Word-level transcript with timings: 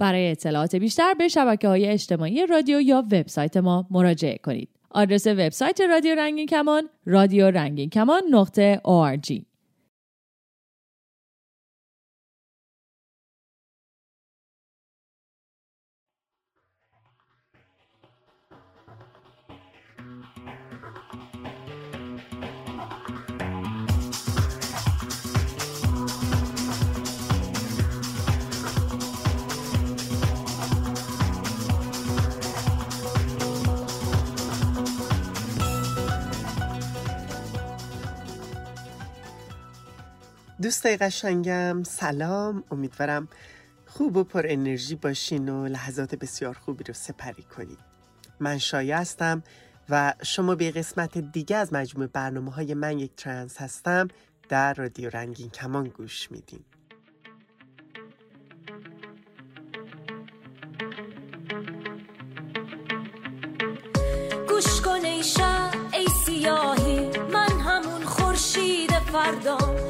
برای 0.00 0.30
اطلاعات 0.30 0.76
بیشتر 0.76 1.14
به 1.14 1.28
شبکه 1.28 1.68
های 1.68 1.86
اجتماعی 1.86 2.46
رادیو 2.46 2.80
یا 2.80 3.04
وبسایت 3.12 3.56
ما 3.56 3.86
مراجعه 3.90 4.38
کنید. 4.38 4.68
آدرس 4.90 5.26
وبسایت 5.26 5.80
رادیو 5.80 6.14
رنگین 6.14 6.46
کمان 6.46 6.88
رادیو 7.06 7.50
رنگین 7.50 7.90
کمان 7.90 8.22
نقطه 8.30 8.80
دوستای 40.62 40.96
قشنگم 40.96 41.82
سلام. 41.82 42.64
امیدوارم 42.70 43.28
خوب 43.86 44.16
و 44.16 44.24
پر 44.24 44.46
انرژی 44.48 44.94
باشین 44.94 45.48
و 45.48 45.66
لحظات 45.66 46.14
بسیار 46.14 46.54
خوبی 46.54 46.84
رو 46.84 46.94
سپری 46.94 47.42
کنید 47.42 47.78
من 48.40 48.58
شایع 48.58 48.96
هستم 48.96 49.42
و 49.88 50.14
شما 50.22 50.54
به 50.54 50.70
قسمت 50.70 51.18
دیگه 51.18 51.56
از 51.56 51.72
مجموع 51.72 52.06
برنامه 52.06 52.50
های 52.50 52.74
من 52.74 52.98
یک 52.98 53.10
ترنس 53.16 53.58
هستم 53.58 54.08
در 54.48 54.74
رادیو 54.74 55.10
رنگین 55.10 55.50
کمان 55.50 55.88
گوش 55.88 56.30
میدین. 56.30 56.64
گوش 64.48 64.80
کن 64.80 65.04
ای 65.04 65.22
ای 65.92 66.06
سیاهی 66.26 67.10
من 67.32 67.60
همون 67.60 68.02
خورشید 68.02 68.90
فردام 68.90 69.89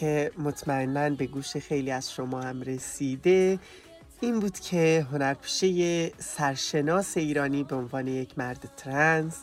که 0.00 0.30
مطمئنا 0.38 1.10
به 1.10 1.26
گوش 1.26 1.56
خیلی 1.56 1.90
از 1.90 2.12
شما 2.12 2.40
هم 2.40 2.62
رسیده 2.62 3.58
این 4.20 4.40
بود 4.40 4.58
که 4.60 5.06
هنرپیشه 5.12 6.08
سرشناس 6.18 7.16
ایرانی 7.16 7.64
به 7.64 7.76
عنوان 7.76 8.06
یک 8.06 8.38
مرد 8.38 8.70
ترنس 8.76 9.42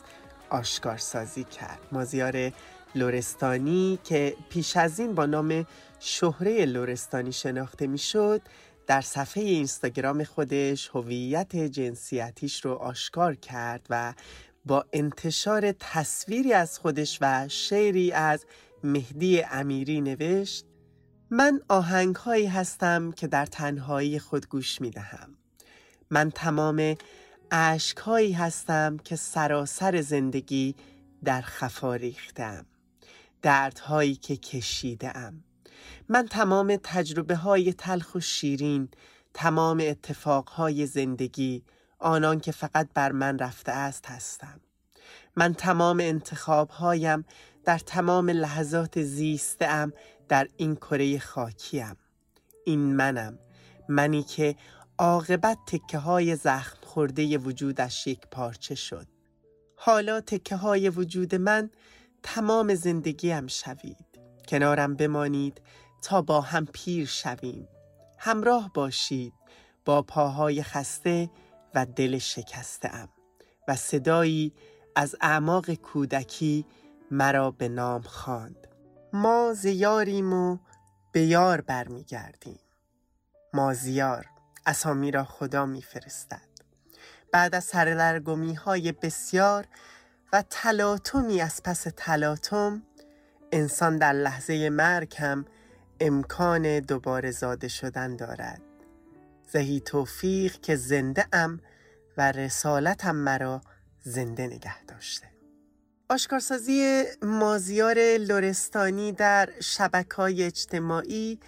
آشکارسازی 0.50 1.44
کرد. 1.44 1.78
مازیار 1.92 2.52
لورستانی 2.94 3.98
که 4.04 4.36
پیش 4.50 4.76
از 4.76 5.00
این 5.00 5.14
با 5.14 5.26
نام 5.26 5.66
شهره 5.98 6.64
لورستانی 6.64 7.32
شناخته 7.32 7.86
می‌شد 7.86 8.42
در 8.86 9.00
صفحه 9.00 9.42
اینستاگرام 9.42 10.24
خودش 10.24 10.90
هویت 10.94 11.56
جنسیتیش 11.56 12.64
رو 12.64 12.72
آشکار 12.72 13.34
کرد 13.34 13.86
و 13.90 14.14
با 14.66 14.84
انتشار 14.92 15.72
تصویری 15.72 16.52
از 16.52 16.78
خودش 16.78 17.18
و 17.20 17.48
شعری 17.48 18.12
از 18.12 18.44
مهدی 18.84 19.42
امیری 19.42 20.00
نوشت 20.00 20.64
من 21.30 21.60
آهنگ 21.68 22.16
هایی 22.16 22.46
هستم 22.46 23.12
که 23.12 23.26
در 23.26 23.46
تنهایی 23.46 24.18
خود 24.18 24.48
گوش 24.48 24.80
می 24.80 24.90
دهم. 24.90 25.36
من 26.10 26.30
تمام 26.30 26.96
عشق 27.50 28.00
هایی 28.00 28.32
هستم 28.32 28.96
که 28.96 29.16
سراسر 29.16 30.00
زندگی 30.00 30.74
در 31.24 31.40
خفا 31.40 31.94
ریختم. 31.94 32.66
دردهایی 33.42 34.14
که 34.14 34.36
کشیدم. 34.36 35.44
من 36.08 36.26
تمام 36.26 36.76
تجربه 36.82 37.36
های 37.36 37.72
تلخ 37.72 38.14
و 38.14 38.20
شیرین 38.20 38.88
تمام 39.34 39.78
اتفاق 39.82 40.48
های 40.48 40.86
زندگی 40.86 41.62
آنان 41.98 42.40
که 42.40 42.52
فقط 42.52 42.88
بر 42.94 43.12
من 43.12 43.38
رفته 43.38 43.72
است 43.72 44.06
هستم 44.06 44.60
من 45.36 45.54
تمام 45.54 46.00
انتخاب 46.00 46.70
هایم 46.70 47.24
در 47.64 47.78
تمام 47.78 48.30
لحظات 48.30 49.02
زیستم 49.02 49.92
در 50.28 50.48
این 50.56 50.76
کره 50.76 51.18
خاکیم. 51.18 51.96
این 52.64 52.96
منم. 52.96 53.38
منی 53.88 54.22
که 54.22 54.56
عاقبت 54.98 55.58
تکه 55.66 55.98
های 55.98 56.36
زخم 56.36 56.78
خورده 56.82 57.38
وجودش 57.38 58.06
یک 58.06 58.20
پارچه 58.30 58.74
شد. 58.74 59.06
حالا 59.76 60.20
تکه 60.20 60.56
های 60.56 60.88
وجود 60.88 61.34
من 61.34 61.70
تمام 62.22 62.74
زندگیم 62.74 63.46
شوید. 63.46 64.06
کنارم 64.48 64.94
بمانید 64.94 65.62
تا 66.02 66.22
با 66.22 66.40
هم 66.40 66.66
پیر 66.72 67.06
شویم. 67.06 67.68
همراه 68.18 68.70
باشید. 68.74 69.32
با 69.84 70.02
پاهای 70.02 70.62
خسته 70.62 71.30
و 71.74 71.86
دل 71.86 72.18
شکسته 72.18 72.94
ام 72.94 73.08
و 73.68 73.76
صدایی 73.76 74.52
از 74.96 75.16
اعماق 75.20 75.74
کودکی 75.74 76.66
مرا 77.12 77.50
به 77.50 77.68
نام 77.68 78.02
خواند. 78.02 78.68
ما 79.12 79.52
زیاریم 79.56 80.32
و 80.32 80.58
به 81.12 81.22
یار 81.22 81.60
برمیگردیم. 81.60 82.58
ما 83.54 83.74
زیار 83.74 84.26
اسامی 84.66 85.10
را 85.10 85.24
خدا 85.24 85.66
میفرستد. 85.66 86.48
بعد 87.32 87.54
از 87.54 87.64
سرلرگمی 87.64 88.54
های 88.54 88.92
بسیار 88.92 89.66
و 90.32 90.44
تلاطمی 90.50 91.40
از 91.40 91.62
پس 91.62 91.86
تلاطم 91.96 92.82
انسان 93.52 93.98
در 93.98 94.12
لحظه 94.12 94.70
مرگ 94.70 95.16
هم 95.18 95.44
امکان 96.00 96.80
دوباره 96.80 97.30
زاده 97.30 97.68
شدن 97.68 98.16
دارد. 98.16 98.62
زهی 99.52 99.80
توفیق 99.80 100.60
که 100.60 100.76
زنده 100.76 101.26
ام 101.32 101.60
و 102.16 102.32
رسالتم 102.32 103.16
مرا 103.16 103.60
زنده 104.02 104.46
نگه 104.46 104.84
داشته. 104.84 105.31
آشکارسازی 106.12 107.04
مازیار 107.22 108.16
لورستانی 108.20 109.12
در 109.12 109.48
شبکه 109.60 110.14
های 110.16 110.42
اجتماعی 110.42 111.38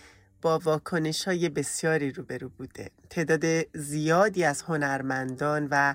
با 0.43 0.59
واکنش 0.59 1.25
های 1.25 1.49
بسیاری 1.49 2.13
روبرو 2.13 2.49
بوده. 2.49 2.91
تعداد 3.11 3.67
زیادی 3.77 4.45
از 4.45 4.63
هنرمندان 4.63 5.69
و 5.71 5.95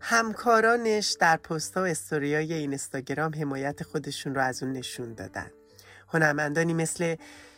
همکارانش 0.00 1.16
در 1.20 1.36
پست 1.36 1.76
و 1.76 1.80
استوریای 1.80 2.52
این 2.52 2.60
اینستاگرام 2.70 3.34
حمایت 3.34 3.82
خودشون 3.82 4.34
رو 4.34 4.40
از 4.40 4.62
اون 4.62 4.72
نشون 4.72 5.14
دادن. 5.14 5.50
هنرمندانی 6.08 6.74
مثل 6.74 7.16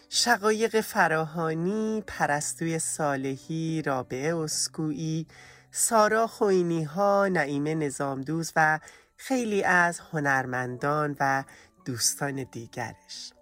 شقایق 0.08 0.80
فراهانی، 0.80 2.04
پرستوی 2.06 2.78
صالحی، 2.78 3.82
رابعه 3.82 4.36
اسکویی، 4.36 5.26
سارا 5.70 6.26
خوینی 6.26 6.84
ها، 6.84 7.28
نعیمه 7.28 7.74
نظامدوز 7.74 8.52
و 8.56 8.78
خیلی 9.16 9.62
از 9.64 10.00
هنرمندان 10.00 11.16
و 11.20 11.44
دوستان 11.84 12.46
دیگرش. 12.52 13.32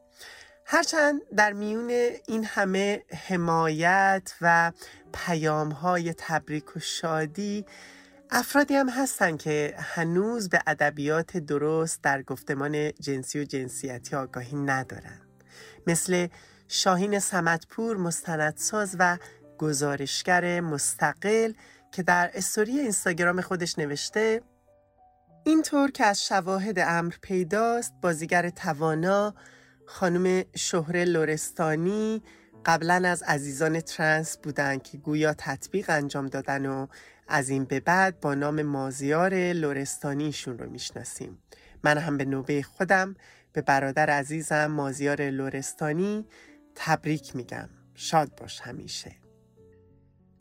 هرچند 0.67 1.21
در 1.37 1.53
میون 1.53 1.91
این 2.27 2.45
همه 2.45 3.03
حمایت 3.29 4.35
و 4.41 4.73
پیام 5.13 5.71
های 5.71 6.15
تبریک 6.19 6.77
و 6.77 6.81
شادی 6.81 7.67
افرادی 8.31 8.75
هم 8.75 8.89
هستن 8.89 9.37
که 9.37 9.75
هنوز 9.79 10.49
به 10.49 10.61
ادبیات 10.67 11.37
درست 11.37 12.03
در 12.03 12.23
گفتمان 12.23 12.91
جنسی 12.93 13.41
و 13.41 13.45
جنسیتی 13.45 14.17
آگاهی 14.17 14.57
ندارن. 14.57 15.21
مثل 15.87 16.29
شاهین 16.69 17.19
سمتپور 17.19 17.97
مستندساز 17.97 18.97
و 18.99 19.19
گزارشگر 19.59 20.61
مستقل 20.61 21.53
که 21.93 22.03
در 22.03 22.31
استوری 22.35 22.81
اینستاگرام 22.81 23.41
خودش 23.41 23.79
نوشته 23.79 24.43
اینطور 25.47 25.91
که 25.91 26.05
از 26.05 26.27
شواهد 26.27 26.79
امر 26.79 27.15
پیداست 27.23 27.95
بازیگر 28.03 28.51
توانا 28.51 29.35
خانم 29.87 30.45
شهره 30.57 31.05
لورستانی 31.05 32.23
قبلا 32.65 33.09
از 33.09 33.23
عزیزان 33.23 33.81
ترنس 33.81 34.39
بودن 34.39 34.79
که 34.79 34.99
گویا 34.99 35.35
تطبیق 35.39 35.85
انجام 35.89 36.27
دادن 36.27 36.67
و 36.67 36.87
از 37.29 37.49
این 37.49 37.65
به 37.65 37.81
بعد 37.81 38.21
با 38.21 38.35
نام 38.35 38.63
مازیار 38.63 39.53
لورستانیشون 39.53 40.59
رو 40.59 40.71
می‌شناسیم. 40.71 41.39
من 41.85 41.99
هم 41.99 42.17
به 42.17 42.25
نوبه 42.25 42.63
خودم 42.63 43.17
به 43.53 43.63
برادر 43.63 44.11
عزیزم 44.11 44.67
مازیار 44.67 45.31
لورستانی 45.31 46.27
تبریک 46.75 47.37
میگم. 47.37 47.69
شاد 47.95 48.41
باش 48.41 48.61
همیشه. 48.61 49.17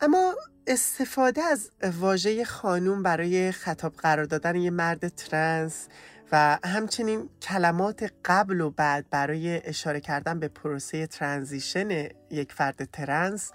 اما 0.01 0.35
استفاده 0.68 1.42
از 1.42 1.71
واژه 2.00 2.45
خانوم 2.45 3.04
برای 3.04 3.51
خطاب 3.51 3.94
قرار 3.94 4.25
دادن 4.25 4.56
یه 4.56 4.69
مرد 4.69 5.07
ترنس 5.07 5.88
و 6.31 6.60
همچنین 6.65 7.30
کلمات 7.42 8.12
قبل 8.25 8.62
و 8.62 8.69
بعد 8.69 9.10
برای 9.10 9.68
اشاره 9.68 10.00
کردن 10.00 10.39
به 10.39 10.48
پروسه 10.48 11.07
transition 11.07 12.10
یک 12.30 12.54
فرد 12.54 12.86
ترنس 12.92 13.51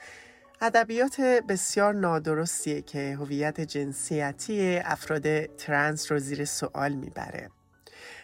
ادبیات 0.60 1.20
بسیار 1.20 1.94
نادرستیه 1.94 2.82
که 2.82 3.16
هویت 3.20 3.60
جنسیتی 3.60 4.76
افراد 4.84 5.46
ترنس 5.46 6.12
رو 6.12 6.18
زیر 6.18 6.44
سوال 6.44 6.92
می‌بره. 6.92 7.50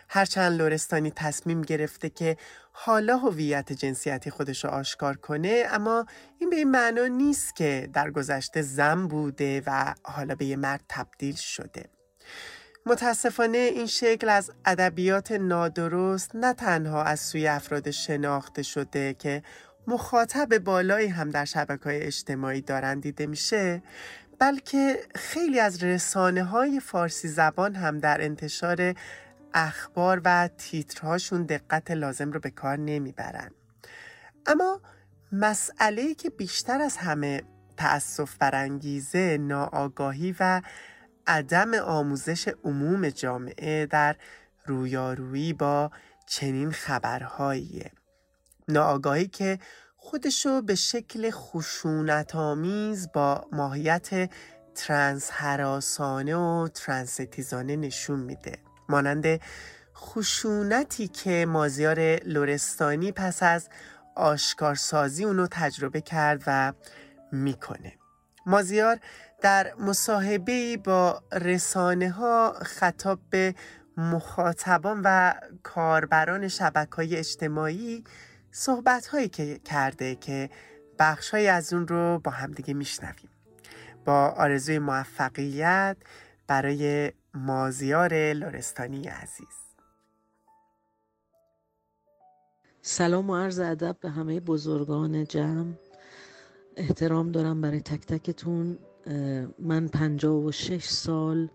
هرچند 0.09 0.61
لورستانی 0.61 1.11
تصمیم 1.11 1.63
گرفته 1.63 2.11
که 2.11 2.37
حالا 2.77 3.17
هویت 3.17 3.73
جنسیتی 3.73 4.31
خودش 4.31 4.65
رو 4.65 4.71
آشکار 4.71 5.17
کنه 5.17 5.65
اما 5.71 6.07
این 6.39 6.51
به 6.51 6.57
این 6.57 6.71
معنا 6.71 7.07
نیست 7.07 7.57
که 7.57 7.91
در 7.93 8.11
گذشته 8.11 8.63
زن 8.63 9.09
بوده 9.09 9.63
و 9.67 9.95
حالا 10.03 10.35
به 10.35 10.45
یه 10.45 10.57
مرد 10.57 10.81
تبدیل 10.89 11.35
شده. 11.35 11.85
متاسفانه 12.87 13.59
این 13.59 13.87
شکل 13.87 14.29
از 14.29 14.51
ادبیات 14.65 15.33
نادرست 15.33 16.37
نه 16.37 16.53
تنها 16.53 17.03
از 17.03 17.21
سوی 17.21 17.47
افراد 17.47 17.91
شناخته 17.91 18.63
شده 18.63 19.15
که 19.15 19.43
مخاطب 19.87 20.59
بالایی 20.59 21.09
هم 21.09 21.31
در 21.31 21.45
شبکه 21.45 21.85
های 21.85 22.03
اجتماعی 22.03 22.61
دارن 22.61 23.01
دیده 23.01 23.27
میشه 23.27 23.83
بلکه 24.39 24.99
خیلی 25.15 25.61
از 25.61 25.83
رسانه 25.83 26.45
های 26.45 26.81
فارسی 26.81 27.29
زبان 27.29 27.75
هم 27.75 27.99
در 27.99 28.25
انتشار 28.25 28.95
اخبار 29.55 30.21
و 30.25 30.49
تیترهاشون 30.59 31.43
دقت 31.43 31.91
لازم 31.91 32.33
رو 32.33 32.41
به 32.41 32.51
کار 32.51 32.77
نمی‌برن. 32.77 33.51
اما 34.47 34.81
مسئله 35.33 36.15
که 36.15 36.31
بیشتر 36.31 36.81
از 36.81 36.97
همه 36.97 37.43
تأصف 37.77 38.37
برانگیزه 38.37 39.39
ناآگاهی 39.41 40.37
و 40.41 40.63
عدم 41.27 41.75
آموزش 41.75 42.49
عموم 42.65 43.09
جامعه 43.09 43.87
در 43.87 44.17
رویارویی 44.67 45.53
با 45.53 45.91
چنین 46.27 46.71
خبرهاییه. 46.71 47.91
ناآگاهی 48.69 49.29
که 49.29 49.59
خودشو 49.97 50.63
به 50.63 50.75
شکل 50.75 51.31
خشونت 51.31 52.35
آمیز 52.35 53.13
با 53.13 53.49
ماهیت 53.53 54.31
ترنس 54.75 55.31
حراسانه 55.31 56.37
و 56.37 56.69
ترنستیزانه 56.69 57.77
نشون 57.77 58.21
میده. 58.21 58.59
مانند 58.89 59.41
خشونتی 59.97 61.09
که 61.09 61.47
مازیار 61.49 62.01
لورستانی 62.17 63.13
پس 63.13 63.43
از 63.43 63.69
آشکارسازی 64.15 65.25
اونو 65.25 65.47
تجربه 65.51 66.01
کرد 66.01 66.43
و 66.47 66.73
می‌کنه. 67.33 67.93
مازیار 68.47 68.99
در 69.41 69.75
مصاحبه 69.75 70.77
با 70.77 71.23
رسانه 71.33 72.11
ها 72.11 72.53
خطاب 72.63 73.21
به 73.31 73.55
مخاطبان 73.97 75.01
و 75.05 75.35
کاربران 75.63 76.49
شبکه 76.49 76.97
های 76.97 77.17
اجتماعی 77.17 78.05
صحبت 78.51 79.07
هایی 79.07 79.29
که 79.29 79.59
کرده 79.59 80.15
که 80.15 80.51
بخش 80.99 81.35
از 81.35 81.73
اون 81.73 81.89
رو 81.89 82.21
با 82.25 82.31
همدیگه 82.31 82.75
میشنویم. 82.75 83.31
با 84.05 84.29
آرزوی 84.29 84.79
موفقیت 84.79 85.97
برای 86.47 87.13
مازیار 87.35 88.33
لورستانی 88.33 89.09
عزیز. 89.09 89.47
سلام 92.83 93.31
و 93.31 93.37
عرض 93.37 93.59
ادب 93.59 93.97
به 94.01 94.11
همه 94.11 94.41
بزرگان 94.41 95.25
جمع. 95.25 95.73
احترام 96.77 97.33
دارم 97.33 97.61
برای 97.61 97.81
تک 97.81 98.07
تکتون. 98.07 98.79
من 99.59 99.89
پنجاه 99.89 100.45
و 100.45 100.53
شش 100.53 100.89
سال 100.89 101.49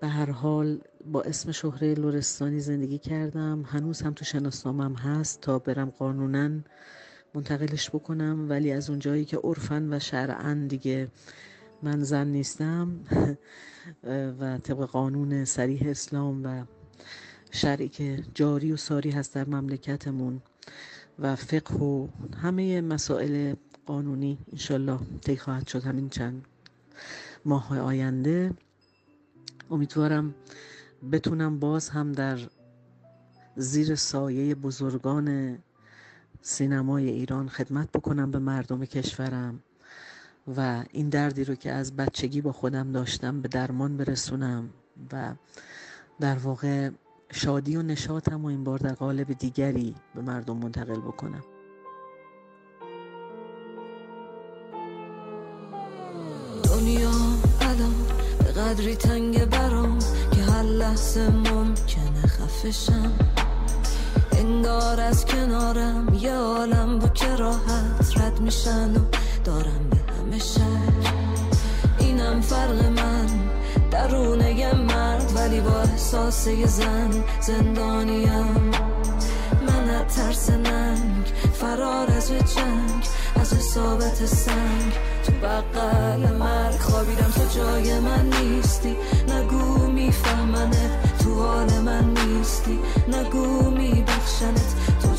به 0.00 0.08
هر 0.08 0.30
حال 0.30 0.80
با 1.04 1.22
اسم 1.22 1.52
شهره 1.52 1.94
لورستانی 1.94 2.60
زندگی 2.60 2.98
کردم. 2.98 3.62
هنوز 3.62 4.02
هم 4.02 4.14
تو 4.14 4.24
شناسنامم 4.24 4.94
هست 4.94 5.40
تا 5.40 5.58
برم 5.58 5.90
قانونا 5.90 6.60
منتقلش 7.34 7.90
بکنم 7.90 8.46
ولی 8.48 8.72
از 8.72 8.90
اونجایی 8.90 9.24
که 9.24 9.36
عرفن 9.36 9.94
و 9.94 9.98
شرعا 9.98 10.66
دیگه 10.68 11.08
من 11.82 12.04
زن 12.04 12.26
نیستم 12.26 13.00
و 14.40 14.58
طبق 14.58 14.84
قانون 14.84 15.44
سریح 15.44 15.82
اسلام 15.86 16.44
و 16.44 16.64
شرعی 17.50 17.88
که 17.88 18.24
جاری 18.34 18.72
و 18.72 18.76
ساری 18.76 19.10
هست 19.10 19.34
در 19.34 19.48
مملکتمون 19.48 20.42
و 21.18 21.36
فقه 21.36 21.74
و 21.74 22.08
همه 22.42 22.80
مسائل 22.80 23.54
قانونی 23.86 24.38
انشالله 24.52 24.98
طی 25.20 25.36
خواهد 25.36 25.66
شد 25.66 25.84
همین 25.84 26.08
چند 26.08 26.44
ماه 27.44 27.78
آینده. 27.80 28.54
امیدوارم 29.70 30.34
بتونم 31.12 31.58
باز 31.58 31.88
هم 31.88 32.12
در 32.12 32.38
زیر 33.56 33.94
سایه 33.94 34.54
بزرگان 34.54 35.58
سینمای 36.42 37.08
ایران 37.10 37.48
خدمت 37.48 37.92
بکنم 37.92 38.30
به 38.30 38.38
مردم 38.38 38.84
کشورم. 38.84 39.62
و 40.56 40.84
این 40.92 41.08
دردی 41.08 41.44
رو 41.44 41.54
که 41.54 41.72
از 41.72 41.96
بچگی 41.96 42.40
با 42.40 42.52
خودم 42.52 42.92
داشتم 42.92 43.40
به 43.40 43.48
درمان 43.48 43.96
برسونم 43.96 44.70
و 45.12 45.34
در 46.20 46.38
واقع 46.38 46.90
شادی 47.32 47.76
و 47.76 47.82
نشاطم 47.82 48.44
و 48.44 48.48
این 48.48 48.64
بار 48.64 48.78
در 48.78 48.94
قالب 48.94 49.32
دیگری 49.32 49.94
به 50.14 50.20
مردم 50.20 50.56
منتقل 50.56 51.00
بکنم. 51.00 51.44
دنیا 56.64 57.10
الان 57.60 57.94
به 58.38 58.52
قدری 58.52 58.96
تنگ 58.96 59.44
برام 59.44 59.98
که 60.32 60.42
هر 60.42 60.62
لحظه 60.62 61.30
ممکنه 61.30 62.26
خفشم. 62.26 63.12
انگار 64.32 65.00
از 65.00 65.24
کنارم 65.24 66.14
یه 66.14 66.32
عالم 66.32 66.98
با 66.98 67.08
کراحت 67.08 68.12
رد 68.16 68.40
میشن 68.40 68.96
و 68.96 69.00
دارم 69.44 69.87
فرق 72.48 72.84
من. 72.84 73.26
درونه 73.90 74.74
مرد 74.74 75.32
ولی 75.36 75.60
با 75.60 75.80
احساس 75.80 76.48
زن 76.48 77.24
زندانیم. 77.40 78.70
من 79.66 79.90
از 79.90 80.16
ترس 80.16 80.50
ننگ 80.50 81.26
فرار 81.52 82.10
از 82.16 82.28
جنگ 82.28 83.04
از 83.40 83.52
اصابت 83.52 84.26
سنگ. 84.26 84.92
تو 85.26 85.32
بقل 85.32 86.36
مرگ 86.36 86.78
خوابیدم 86.78 87.30
تو 87.34 87.58
جای 87.58 88.00
من 88.00 88.30
نیستی. 88.40 88.96
نگو 89.28 89.86
میفهمنت 89.86 91.18
تو 91.22 91.42
حال 91.42 91.70
من 91.80 92.04
نیستی. 92.14 92.78
نگو 93.08 93.70
میبخشنت 93.70 94.74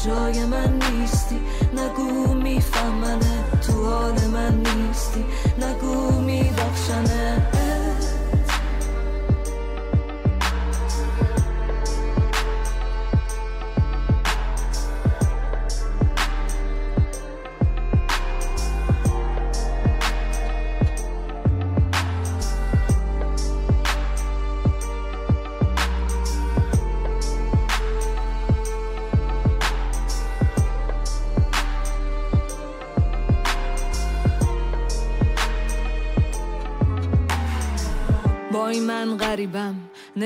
جای 0.06 0.46
من 0.46 0.80
نیستی. 0.92 1.40
نگو 1.74 2.34
میفهمنت 2.34 3.62
تو 3.62 3.86
حال 3.86 4.28
من 4.34 4.56
نیستی. 4.56 5.26
نگو 5.58 6.22
میبخشنت 6.22 7.59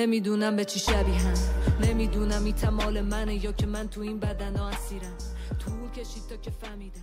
نمی‌دونم 0.04 0.56
به 0.56 0.66
چی 0.66 0.80
شبیهم 0.80 1.34
نمی‌دونم 1.82 2.44
این 2.44 2.56
تمال 2.56 3.02
منه 3.02 3.46
یا 3.46 3.52
که 3.52 3.66
من 3.66 3.88
تو 3.88 4.02
این 4.02 4.20
بدن 4.20 4.56
اسیرم. 4.56 5.18
طول 5.66 5.92
کشید 5.92 6.24
تا 6.30 6.36
که 6.36 6.52
فهمیدم. 6.52 7.02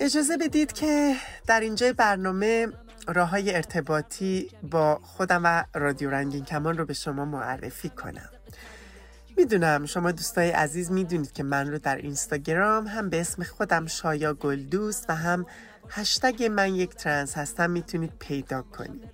اجازه 0.00 0.36
بدید 0.36 0.72
که 0.72 1.14
در 1.46 1.60
اینجای 1.60 1.92
برنامه 1.92 2.68
راه 3.08 3.28
های 3.28 3.54
ارتباطی 3.54 4.50
با 4.70 5.00
خودم 5.02 5.40
و 5.44 5.64
رادیو 5.74 6.10
رنگین 6.10 6.44
کمان 6.44 6.78
رو 6.78 6.84
به 6.84 6.94
شما 6.94 7.24
معرفی 7.24 7.88
کنم. 7.88 8.30
می‌دونم 9.36 9.86
شما 9.86 10.12
دوستای 10.12 10.50
عزیز 10.50 10.90
می‌دونید 10.90 11.32
که 11.32 11.42
من 11.42 11.70
رو 11.70 11.78
در 11.78 11.96
اینستاگرام 11.96 12.86
هم 12.86 13.10
به 13.10 13.20
اسم 13.20 13.42
خودم 13.42 13.86
شایا 13.86 14.34
گلدوست 14.34 15.06
و 15.08 15.14
هم 15.14 15.46
هشتگ 15.88 16.44
من 16.44 16.74
یک 16.74 16.90
ترنس 16.94 17.38
هستم. 17.38 17.70
می‌تونید 17.70 18.12
پیدا 18.18 18.62
کنید. 18.62 19.13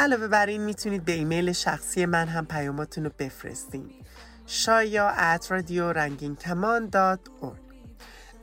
علاوه 0.00 0.28
بر 0.28 0.46
این 0.46 0.64
می‌تونید 0.64 1.04
به 1.04 1.12
ایمیل 1.12 1.52
شخصی 1.52 2.06
من 2.06 2.28
هم 2.28 2.46
پیاماتون 2.46 3.04
رو 3.04 3.10
بفرستین. 3.18 3.90
شایا 4.46 5.08
at 5.08 5.52
رادیو 5.52 5.92
رنگین 5.92 6.36
کمان 6.36 6.88
dot 6.88 7.20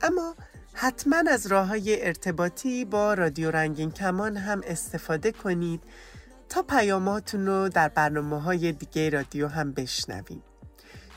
اما 0.02 0.34
حتما 0.72 1.22
از 1.30 1.46
راه 1.46 1.66
های 1.66 2.06
ارتباطی 2.06 2.84
با 2.84 3.14
رادیو 3.14 3.50
رنگین 3.50 3.90
کمان 3.90 4.36
هم 4.36 4.60
استفاده 4.64 5.32
کنید 5.32 5.80
تا 6.48 6.62
پیاماتون 6.62 7.46
رو 7.46 7.68
در 7.68 7.88
برنامه 7.88 8.42
های 8.42 8.72
دیگه 8.72 9.10
رادیو 9.10 9.48
هم 9.48 9.72
بشنویم 9.72 10.42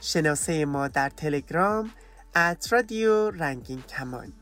شناسه 0.01 0.65
ما 0.65 0.87
در 0.87 1.09
تلگرام 1.09 1.91
at 2.35 2.73
رادیو 2.73 3.29
رنگین 3.29 3.81
کمان 3.81 4.33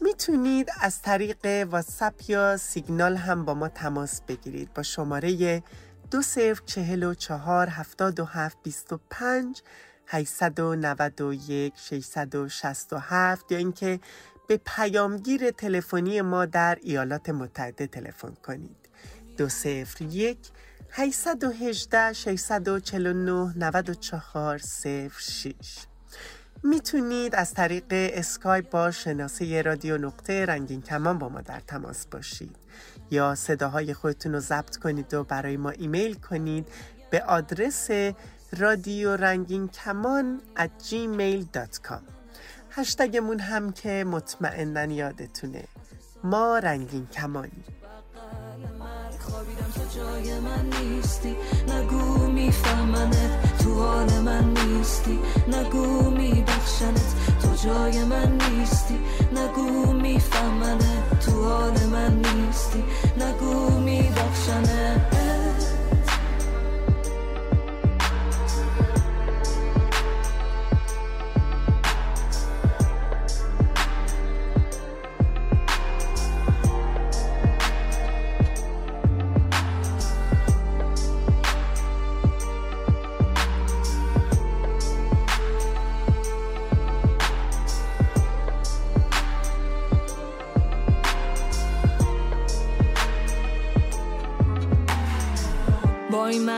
می‌تونید 0.00 0.70
از 0.80 1.02
طریق 1.02 1.66
واتساپ 1.70 2.30
یا 2.30 2.56
سیگنال 2.56 3.16
هم 3.16 3.44
با 3.44 3.54
ما 3.54 3.68
تماس 3.68 4.20
بگیرید. 4.20 4.74
با 4.74 4.82
شماره 4.82 5.62
دو 6.10 6.22
صفر 6.22 6.60
چهل 6.66 7.02
و 7.02 7.14
چهار 7.14 7.68
هفتاد 7.68 8.20
و 8.20 8.24
هفت 8.24 8.58
بیست 8.62 8.92
و 8.92 9.00
پنج 9.10 9.62
891 10.06 11.72
667 11.76 13.52
یا 13.52 13.58
اینکه 13.58 14.00
به 14.48 14.60
پیامگیر 14.66 15.50
تلفنی 15.50 16.20
ما 16.20 16.46
در 16.46 16.78
ایالات 16.82 17.28
متحده 17.28 17.86
تلفن 17.86 18.34
کنید. 18.44 18.88
دو 19.36 19.48
صفر 19.48 20.04
یک 20.04 20.38
818 20.90 22.12
649 22.12 23.52
94 23.56 24.58
06 25.18 25.54
می‌تونید 26.62 27.34
از 27.34 27.54
طریق 27.54 27.84
اسکایپ 27.90 28.70
با 28.70 28.90
شناسه 28.90 29.62
رادیو 29.62 29.98
نقطه 29.98 30.46
رنگین 30.46 30.82
کمان 30.82 31.18
با 31.18 31.28
ما 31.28 31.40
در 31.40 31.60
تماس 31.60 32.06
باشید 32.06 32.56
یا 33.10 33.34
صداهای 33.34 33.94
خودتون 33.94 34.32
رو 34.32 34.40
ضبط 34.40 34.76
کنید 34.76 35.14
و 35.14 35.24
برای 35.24 35.56
ما 35.56 35.70
ایمیل 35.70 36.14
کنید 36.14 36.68
به 37.10 37.22
آدرس 37.22 37.88
رادیو 38.58 39.16
رنگین 39.16 39.68
کمان 39.68 40.40
at 40.56 40.84
gmail.com 40.84 42.02
هشتگمون 42.70 43.38
هم 43.38 43.72
که 43.72 44.04
مطمئنا 44.04 44.84
یادتونه. 44.84 45.64
ما 46.24 46.58
رنگین 46.58 47.06
کمانی 47.06 47.64
خوابیدم 47.64 47.82
تو 47.82 47.85
جای 49.96 50.40
من 50.40 50.66
نیستی. 50.80 51.36
نگو 51.68 52.26
میفهمنت 52.26 53.58
تو 53.62 53.74
حال 53.74 54.10
من 54.20 54.54
نیستی. 54.54 55.18
نگو 55.48 56.10
میبخشنت 56.10 57.14
تو 57.42 57.68
جای 57.68 58.04
من 58.04 58.38
نیستی. 58.38 58.98
نگو 59.32 59.92
میفهمنت 59.92 61.20
تو 61.20 61.44
حال 61.44 61.86
من 61.92 62.12
نیستی. 62.16 62.84
نگو 63.16 63.78
میبخشنت 63.80 65.45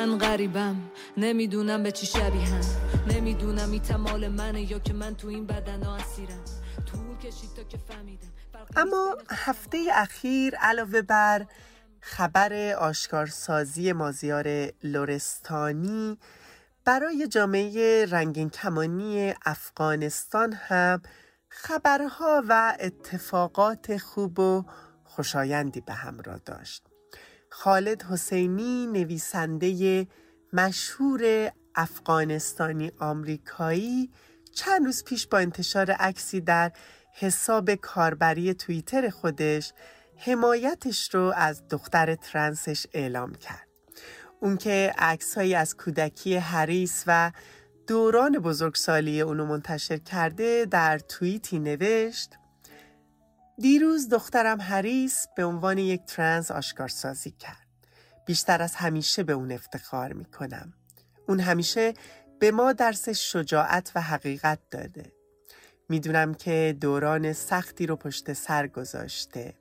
من 0.08 0.18
غریبم. 0.18 0.76
نمی‌دونم 1.16 1.82
به 1.82 1.92
چی 1.92 2.06
شبیهم 2.06 2.60
نمی‌دونم 3.08 3.70
این 3.70 3.82
تمال 3.82 4.28
منه 4.28 4.72
یا 4.72 4.78
که 4.78 4.92
من 4.92 5.14
تو 5.14 5.28
این 5.28 5.46
بدن 5.46 5.82
اسیرم. 5.82 6.44
طول 6.86 7.16
کشید 7.16 7.54
تا 7.56 7.62
که 7.62 7.78
فهمیدم. 7.78 8.28
اما 8.76 9.16
هفته 9.30 9.78
اخیر 9.92 10.54
علاوه 10.54 11.02
بر 11.02 11.46
خبر 12.00 12.72
آشکارسازی 12.72 13.92
مازیار 13.92 14.72
لورستانی 14.82 16.18
برای 16.84 17.28
جامعه 17.28 18.06
رنگین 18.06 18.50
کمانی 18.50 19.34
افغانستان 19.46 20.52
هم 20.52 21.02
خبرها 21.48 22.42
و 22.48 22.76
اتفاقات 22.80 23.96
خوب 23.96 24.38
و 24.38 24.64
خوشایندی 25.04 25.80
به 25.80 25.92
همراه 25.92 26.38
داشت. 26.38 26.87
خالد 27.48 28.02
حسینی 28.02 28.86
نویسنده 28.86 30.06
مشهور 30.52 31.52
افغانستانی 31.74 32.92
آمریکایی 32.98 34.10
چند 34.52 34.84
روز 34.84 35.04
پیش 35.04 35.26
با 35.26 35.38
انتشار 35.38 35.90
عکسی 35.90 36.40
در 36.40 36.72
حساب 37.14 37.74
کاربری 37.74 38.54
توییتر 38.54 39.10
خودش 39.10 39.72
حمایتش 40.16 41.14
رو 41.14 41.32
از 41.36 41.68
دختر 41.68 42.14
ترنسش 42.14 42.86
اعلام 42.92 43.34
کرد. 43.34 43.68
اون 44.40 44.56
که 44.56 44.94
عکسهایی 44.98 45.54
از 45.54 45.76
کودکی 45.76 46.36
هریس 46.36 47.04
و 47.06 47.32
دوران 47.86 48.32
بزرگسالی 48.32 49.20
اونو 49.20 49.46
منتشر 49.46 49.96
کرده 49.96 50.66
در 50.70 50.98
توییتی 50.98 51.58
نوشت 51.58 52.37
دیروز 53.60 54.08
دخترم 54.08 54.60
هریس 54.60 55.26
به 55.36 55.44
عنوان 55.44 55.78
یک 55.78 56.04
ترنس 56.04 56.50
آشکارسازی 56.50 57.30
کرد. 57.30 57.66
بیشتر 58.26 58.62
از 58.62 58.74
همیشه 58.74 59.22
به 59.22 59.32
اون 59.32 59.52
افتخار 59.52 60.12
می‌کنم. 60.12 60.72
اون 61.28 61.40
همیشه 61.40 61.94
به 62.38 62.50
ما 62.50 62.72
درس 62.72 63.08
شجاعت 63.08 63.92
و 63.94 64.00
حقیقت 64.00 64.58
داده. 64.70 65.12
می‌دونم 65.88 66.34
که 66.34 66.76
دوران 66.80 67.32
سختی 67.32 67.86
رو 67.86 67.96
پشت 67.96 68.32
سر 68.32 68.66
گذاشته. 68.66 69.54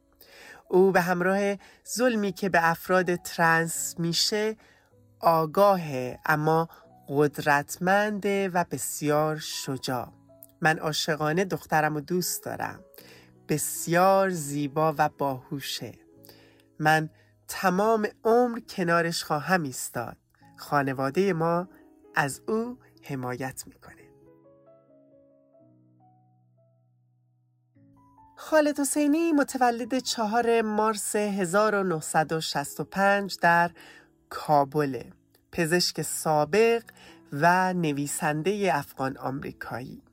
او 0.69 0.91
به 0.91 1.01
همراه 1.01 1.57
ظلمی 1.87 2.31
که 2.31 2.49
به 2.49 2.69
افراد 2.69 3.15
ترنس 3.15 3.95
میشه 3.99 4.55
آگاهه 5.19 6.19
اما 6.25 6.69
قدرتمنده 7.07 8.49
و 8.49 8.65
بسیار 8.71 9.37
شجاع. 9.37 10.11
من 10.61 10.79
عاشقانه 10.79 11.45
دخترم 11.45 11.95
و 11.95 12.01
دوست 12.01 12.43
دارم. 12.43 12.83
بسیار 13.49 14.29
زیبا 14.29 14.95
و 14.97 15.09
باهوشه. 15.09 15.93
من 16.79 17.09
تمام 17.47 18.07
عمر 18.23 18.59
کنارش 18.59 19.23
خواهم 19.23 19.63
ایستاد. 19.63 20.17
خانواده 20.57 21.33
ما 21.33 21.67
از 22.15 22.41
او 22.47 22.77
حمایت 23.03 23.63
می‌کنه. 23.67 24.07
خالد 28.35 28.79
حسینی 28.79 29.31
متولد 29.31 29.99
چهار 29.99 30.61
مارس 30.61 31.15
1965 31.15 33.37
در 33.41 33.71
کابل 34.29 35.03
پزشک 35.51 36.01
سابق 36.01 36.83
و 37.33 37.73
نویسنده 37.73 38.71
افغان 38.73 39.17
آمریکایی 39.17 40.06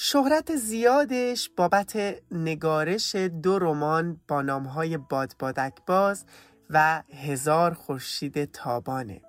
شهرت 0.00 0.56
زیادش 0.56 1.50
بابت 1.56 1.96
نگارش 2.30 3.14
دو 3.14 3.58
رمان 3.58 4.20
با 4.28 4.42
نامهای 4.42 4.96
بادبادک 4.96 5.74
باز 5.86 6.24
و 6.70 7.02
هزار 7.12 7.74
خورشید 7.74 8.44
تابانه. 8.52 9.22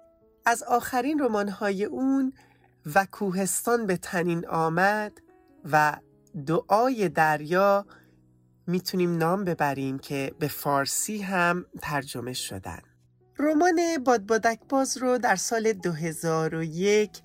از 0.45 0.63
آخرین 0.63 1.19
رمانهای 1.19 1.85
اون 1.85 2.33
و 2.95 3.07
کوهستان 3.11 3.87
به 3.87 3.97
تنین 3.97 4.47
آمد 4.47 5.11
و 5.71 5.97
دعای 6.45 7.09
دریا 7.09 7.85
می‌تونیم 8.67 9.17
نام 9.17 9.43
ببریم 9.43 9.99
که 9.99 10.31
به 10.39 10.47
فارسی 10.47 11.21
هم 11.21 11.65
ترجمه 11.81 12.33
شدن. 12.33 12.81
رمان 13.39 13.79
بادبادک 14.05 14.59
باز 14.69 14.97
رو 14.97 15.17
در 15.17 15.35
سال 15.35 15.73
2001 15.73 17.21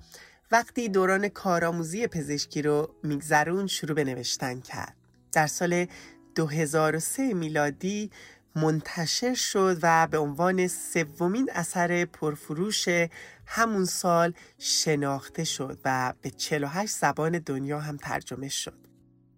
وقتی 0.54 0.88
دوران 0.88 1.28
کارآموزی 1.28 2.06
پزشکی 2.06 2.62
رو 2.62 2.94
میگذرون 3.02 3.66
شروع 3.66 3.94
به 3.94 4.04
نوشتن 4.04 4.60
کرد 4.60 4.96
در 5.32 5.46
سال 5.46 5.86
2003 6.34 7.34
میلادی 7.34 8.10
منتشر 8.56 9.34
شد 9.34 9.78
و 9.82 10.08
به 10.10 10.18
عنوان 10.18 10.66
سومین 10.66 11.50
اثر 11.54 12.04
پرفروش 12.04 12.88
همون 13.46 13.84
سال 13.84 14.32
شناخته 14.58 15.44
شد 15.44 15.78
و 15.84 16.14
به 16.22 16.30
48 16.30 16.92
زبان 16.92 17.38
دنیا 17.38 17.80
هم 17.80 17.96
ترجمه 17.96 18.48
شد. 18.48 18.78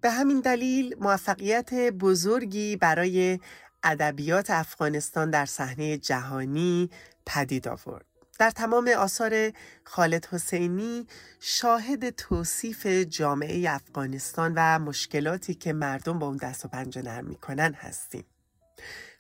به 0.01 0.11
همین 0.11 0.41
دلیل 0.41 0.97
موفقیت 1.01 1.75
بزرگی 1.75 2.77
برای 2.77 3.41
ادبیات 3.83 4.51
افغانستان 4.51 5.31
در 5.31 5.47
صحنه 5.47 5.99
جهانی 5.99 6.91
پدید 7.27 7.69
آورد. 7.69 8.16
در 8.39 8.51
تمام 8.51 8.89
آثار 8.89 9.53
خالد 9.85 10.27
حسینی 10.27 11.07
شاهد 11.41 12.11
توصیف 12.11 12.87
جامعه 12.87 13.71
افغانستان 13.71 14.53
و 14.57 14.79
مشکلاتی 14.79 15.55
که 15.55 15.73
مردم 15.73 16.19
با 16.19 16.27
اون 16.27 16.37
دست 16.37 16.65
و 16.65 16.69
پنجه 16.69 17.03
نرم 17.03 17.25
می‌کنن 17.25 17.75
هستیم. 17.75 18.25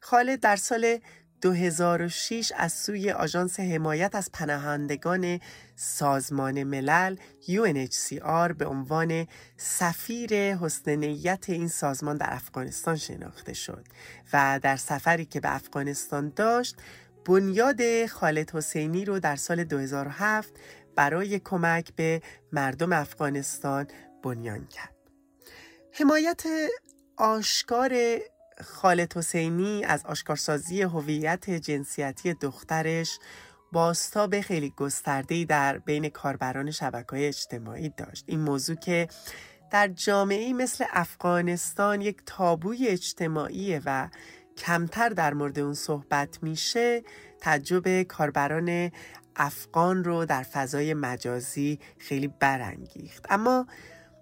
خالد 0.01 0.41
در 0.41 0.57
سال 0.57 0.99
2006 1.41 2.53
از 2.57 2.73
سوی 2.73 3.11
آژانس 3.11 3.61
حمایت 3.61 4.15
از 4.15 4.33
پناهندگان 4.33 5.41
سازمان 5.77 6.63
ملل 6.63 7.17
UNHCR 7.49 8.53
به 8.59 8.67
عنوان 8.67 9.27
سفیر 9.57 10.35
حسن 10.55 10.91
نیت 10.91 11.45
این 11.49 11.69
سازمان 11.69 12.17
در 12.17 12.29
افغانستان 12.35 12.97
شناخته 12.97 13.55
شد 13.55 13.85
و 14.33 14.61
در 14.63 14.77
سفری 14.77 15.25
که 15.25 15.41
به 15.41 15.55
افغانستان 15.55 16.33
داشت 16.37 16.77
بنیاد 17.27 18.07
خالد 18.07 18.51
حسینی 18.51 19.05
رو 19.05 19.19
در 19.21 19.37
سال 19.37 19.65
2007 19.65 20.55
برای 20.97 21.39
کمک 21.39 21.93
به 21.97 22.23
مردم 22.53 22.93
افغانستان 22.93 23.87
بنیان 24.23 24.67
کرد. 24.67 24.95
حمایت 25.93 26.43
آشکار 27.17 27.95
خالد 28.65 29.17
حسینی 29.17 29.85
از 29.85 30.07
آشکارسازی 30.07 30.83
هویت 30.83 31.51
جنسیتی 31.51 32.35
دخترش 32.35 33.19
باستاب 33.73 34.41
خیلی 34.41 34.71
گسترده‌ای 34.77 35.45
در 35.45 35.79
بین 35.79 36.09
کاربران 36.09 36.71
شبکه 36.71 37.29
اجتماعی 37.29 37.89
داشت 37.89 38.25
این 38.27 38.41
موضوع 38.41 38.77
که 38.77 39.09
در 39.71 39.89
جامعه 39.89 40.53
مثل 40.53 40.85
افغانستان 40.93 42.01
یک 42.01 42.23
تابوی 42.27 42.89
اجتماعی 42.89 43.79
و 43.85 44.09
کمتر 44.57 45.09
در 45.09 45.35
مورد 45.35 45.59
اون 45.59 45.75
صحبت 45.75 46.43
میشه 46.43 47.03
تجربه 47.41 48.05
کاربران 48.05 48.91
افغان 49.37 50.05
رو 50.05 50.25
در 50.25 50.43
فضای 50.43 50.95
مجازی 50.95 51.79
خیلی 51.99 52.29
برانگیخت 52.29 53.27
اما 53.31 53.67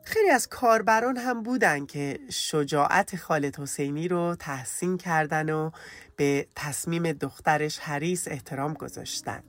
خیلی 0.05 0.31
از 0.31 0.49
کاربران 0.49 1.17
هم 1.17 1.43
بودن 1.43 1.87
که 1.87 2.19
شجاعت 2.31 3.17
خالد 3.17 3.61
حسینی 3.61 4.09
رو 4.09 4.37
تحسین 4.39 4.99
کردن 4.99 5.51
و 5.51 5.71
به 6.17 6.47
تصمیم 6.57 7.13
دخترش 7.13 7.79
حریس 7.79 8.29
احترام 8.29 8.75
گذاشتن. 8.75 9.43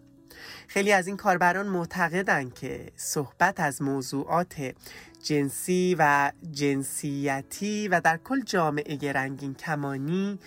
خیلی 0.67 0.91
از 0.91 1.08
این 1.08 1.17
کاربران 1.17 1.67
معتقدن 1.67 2.50
که 2.50 2.91
صحبت 2.95 3.60
از 3.60 3.82
موضوعات 3.82 4.76
جنسی 5.24 5.95
و 6.00 6.32
جنسیتی 6.52 7.88
و 7.88 8.02
در 8.02 8.17
کل 8.17 8.41
جامعه 8.41 9.12
رنگین 9.12 9.54
کمانی 9.54 10.39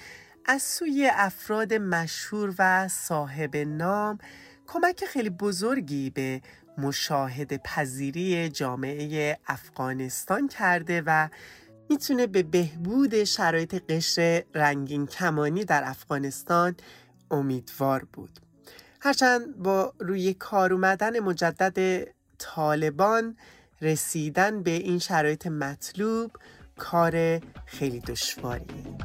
از 0.50 0.62
سوی 0.62 1.10
افراد 1.14 1.74
مشهور 1.74 2.54
و 2.58 2.88
صاحب 2.88 3.56
نام 3.56 4.18
کمک 4.66 5.04
خیلی 5.04 5.30
بزرگی 5.30 6.10
به 6.10 6.40
مشاهده 6.78 7.58
پذیری 7.58 8.48
جامعه 8.48 9.38
افغانستان 9.46 10.48
کرده 10.48 11.02
و 11.06 11.28
می‌تونه 11.90 12.26
به 12.26 12.42
بهبود 12.42 13.24
شرایط 13.24 13.82
قشر 13.88 14.44
رنگین 14.54 15.06
کمانی 15.06 15.64
در 15.64 15.82
افغانستان 15.86 16.76
امیدوار 17.30 18.04
بود. 18.12 18.40
هرچند 19.00 19.56
با 19.56 19.94
روی 19.98 20.34
کار 20.34 20.72
اومدن 20.72 21.20
مجدد 21.20 22.08
طالبان 22.38 23.36
رسیدن 23.80 24.62
به 24.62 24.70
این 24.70 24.98
شرایط 24.98 25.46
مطلوب 25.46 26.30
کار 26.76 27.40
خیلی 27.66 28.00
دشواریه 28.00 28.98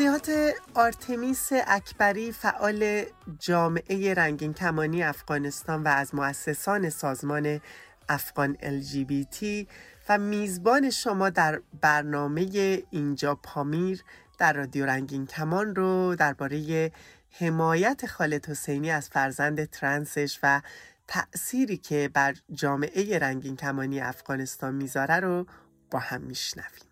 توضیحات 0.00 0.54
آرتمیس 0.74 1.48
اکبری 1.66 2.32
فعال 2.32 3.04
جامعه 3.38 4.14
رنگین 4.14 4.54
کمانی 4.54 5.02
افغانستان 5.02 5.82
و 5.82 5.88
از 5.88 6.14
مؤسسان 6.14 6.90
سازمان 6.90 7.60
افغان 8.08 8.54
LGBT 8.54 9.66
و 10.08 10.18
میزبان 10.18 10.90
شما 10.90 11.30
در 11.30 11.60
برنامه 11.80 12.46
اینجا 12.90 13.34
پامیر 13.34 14.04
در 14.38 14.52
رادیو 14.52 14.86
رنگین 14.86 15.26
کمان 15.26 15.74
رو 15.74 16.16
درباره 16.18 16.92
حمایت 17.30 18.06
خالد 18.06 18.46
حسینی 18.46 18.90
از 18.90 19.08
فرزند 19.08 19.64
ترنسش 19.64 20.38
و 20.42 20.60
تأثیری 21.08 21.76
که 21.76 22.10
بر 22.14 22.34
جامعه 22.52 23.18
رنگین 23.18 23.56
کمانی 23.56 24.00
افغانستان 24.00 24.74
می‌ذاره 24.74 25.20
رو 25.20 25.46
با 25.90 25.98
هم 25.98 26.20
میشنویم. 26.20 26.89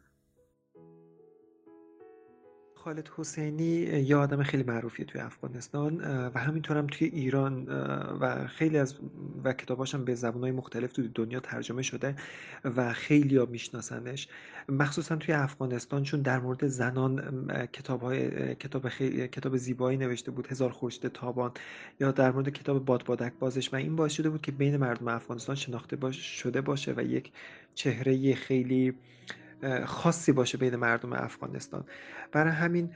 خالد 2.84 3.10
حسینی 3.16 3.64
یه 4.06 4.16
آدم 4.16 4.42
خیلی 4.42 4.62
معروفیه 4.62 5.06
توی 5.06 5.20
افغانستان 5.20 6.00
و 6.28 6.38
همینطورم 6.38 6.86
توی 6.86 7.06
ایران 7.08 7.64
و 8.20 8.46
خیلی 8.46 8.78
از 8.78 8.94
و 9.44 9.52
کتاباش 9.52 9.94
هم 9.94 10.04
به 10.04 10.14
زبانهای 10.14 10.52
مختلف 10.52 10.92
توی 10.92 11.10
دنیا 11.14 11.40
ترجمه 11.40 11.82
شده 11.82 12.16
و 12.64 12.92
خیلی 12.92 13.36
ها 13.36 13.44
میشناسنش. 13.44 14.28
مخصوصا 14.68 15.16
توی 15.16 15.34
افغانستان 15.34 16.02
چون 16.02 16.22
در 16.22 16.38
مورد 16.38 16.66
زنان 16.66 17.46
کتاب 17.66 18.02
های 18.02 18.54
کتاب, 18.54 18.88
خیلی، 18.88 19.28
کتاب 19.28 19.56
زیبایی 19.56 19.98
نوشته 19.98 20.30
بود 20.30 20.46
هزار 20.46 20.70
خورشید 20.70 21.08
تابان 21.08 21.52
یا 22.00 22.10
در 22.10 22.32
مورد 22.32 22.48
کتاب 22.48 22.84
باد 22.84 23.04
بادک 23.04 23.32
بازش 23.38 23.72
و 23.72 23.76
این 23.76 23.96
باعث 23.96 24.12
شده 24.12 24.30
بود 24.30 24.42
که 24.42 24.52
بین 24.52 24.76
مردم 24.76 25.08
افغانستان 25.08 25.56
شناخته 25.56 25.96
باش 25.96 26.16
شده 26.16 26.60
باشه 26.60 26.94
و 26.96 27.00
یک 27.00 27.32
چهره 27.74 28.34
خیلی 28.34 28.94
خاصی 29.86 30.32
باشه 30.32 30.58
بین 30.58 30.76
مردم 30.76 31.12
افغانستان. 31.12 31.84
برای 32.32 32.52
همین 32.52 32.90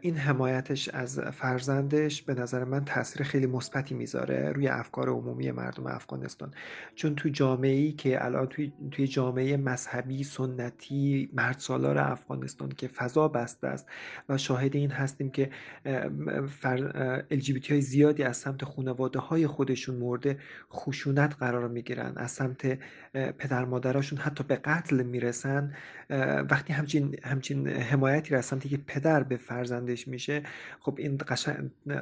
این 0.00 0.16
حمایتش 0.16 0.88
از 0.88 1.20
فرزندش 1.20 2.22
به 2.22 2.34
نظر 2.34 2.64
من 2.64 2.84
تاثیر 2.84 3.22
خیلی 3.22 3.46
مثبتی 3.46 3.94
می‌ذاره 3.94 4.52
روی 4.52 4.68
افکار 4.68 5.08
عمومی 5.08 5.50
مردم 5.50 5.86
افغانستان. 5.86 6.54
چون 6.94 7.14
تو 7.14 7.28
جامعه 7.28 7.72
ای 7.72 7.92
که 7.92 8.24
الان 8.24 8.46
توی, 8.46 8.72
توی 8.90 9.06
جامعه 9.06 9.56
مذهبی 9.56 10.24
سنتی 10.24 11.30
مرد 11.32 11.58
سالار 11.58 11.98
افغانستان 11.98 12.68
که 12.68 12.88
فضا 12.88 13.28
بسته 13.28 13.66
است 13.66 13.86
و 14.28 14.38
شاهد 14.38 14.76
این 14.76 14.90
هستیم 14.90 15.30
که 15.30 15.50
فر... 16.48 17.24
های 17.70 17.80
زیادی 17.80 18.22
از 18.22 18.36
سمت 18.36 18.64
خانواده 18.64 19.18
های 19.18 19.46
خودشون 19.46 19.96
مورد 19.96 20.36
خشونت 20.72 21.36
قرار 21.38 21.68
می‌گیرن 21.68 22.12
از 22.16 22.30
سمت 22.30 22.78
پدر 23.12 23.64
مادراشون 23.64 24.18
حتی 24.18 24.44
به 24.44 24.56
قتل 24.56 25.02
می‌رسن. 25.02 25.74
وقتی 26.50 26.72
همچین 26.72 27.16
همچین 27.24 27.68
حمایتی 27.68 28.30
را 28.34 28.42
سمتی 28.42 28.68
که 28.68 28.76
پدر 28.86 29.22
به 29.22 29.36
فرزندش 29.36 30.08
میشه 30.08 30.42
خب 30.80 30.94
این 30.98 31.16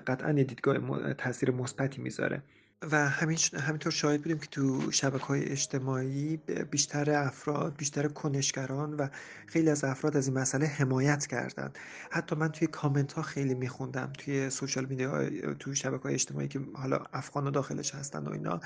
قطعا 0.07 0.33
دیدگاه 0.33 0.79
تاثیر 1.15 1.51
مثبتی 1.51 2.03
می‌ذاره. 2.03 2.43
و 2.83 3.09
همین 3.09 3.39
همینطور 3.67 3.93
شاهد 3.93 4.23
بودیم 4.23 4.39
که 4.39 4.47
تو 4.47 4.91
شبکه 4.91 5.25
های 5.25 5.45
اجتماعی 5.45 6.37
بیشتر 6.71 7.11
افراد 7.11 7.77
بیشتر 7.77 8.09
کنشگران 8.09 8.95
و 8.95 9.09
خیلی 9.47 9.71
از 9.71 9.85
افراد 9.85 10.17
از 10.17 10.29
این 10.29 10.39
مسئله 10.39 10.67
حمایت 10.67 11.27
کردن 11.27 11.71
حتی 12.11 12.37
من 12.37 12.49
توی 12.49 12.69
کامنت 12.69 13.13
ها 13.13 13.23
خیلی 13.23 13.55
میخوندم 13.55 14.13
توی 14.19 14.51
سوشال 14.51 14.85
میدیا 14.85 15.31
تو 15.55 15.75
شبکه 15.75 16.03
های 16.03 16.15
اجتماعی 16.15 16.49
که 16.49 16.61
حالا 16.75 17.01
افغان 17.13 17.51
داخلش 17.51 17.95
هستن 17.95 18.25
و 18.25 18.31
اینا 18.31 18.61